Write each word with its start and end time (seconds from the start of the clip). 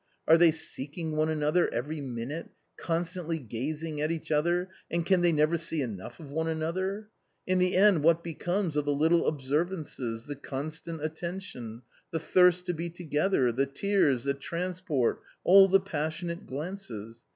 are 0.27 0.35
they 0.39 0.49
seeking 0.51 1.11
one 1.15 1.29
another 1.29 1.71
every 1.71 2.01
minute, 2.01 2.49
constantly 2.75 3.37
gazing 3.37 4.01
at 4.01 4.09
each 4.09 4.31
other, 4.31 4.67
and 4.89 5.05
can 5.05 5.21
they 5.21 5.31
never 5.31 5.57
see 5.57 5.83
enough 5.83 6.19
of 6.19 6.31
one 6.31 6.47
another? 6.47 7.09
In 7.45 7.59
the 7.59 7.75
end 7.77 8.01
what 8.01 8.23
becomes 8.23 8.75
of 8.75 8.85
the 8.85 8.95
little 8.95 9.27
observances, 9.27 10.25
the 10.25 10.35
constant 10.35 11.03
attention, 11.05 11.83
the 12.09 12.19
thirst 12.19 12.65
to 12.65 12.73
be 12.73 12.89
together, 12.89 13.51
the 13.51 13.67
tears, 13.67 14.23
the 14.23 14.33
transport, 14.33 15.21
all 15.43 15.67
the 15.67 15.79
passionate 15.79 16.47
glances 16.47 17.23